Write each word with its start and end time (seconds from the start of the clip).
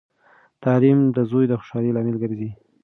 تعلیم 0.63 0.99
د 1.15 1.17
زوی 1.29 1.45
د 1.47 1.53
خوشحالۍ 1.59 1.89
لامل 1.93 2.15
ګرځي. 2.23 2.49